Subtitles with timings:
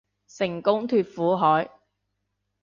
[0.25, 1.69] 成功脫苦海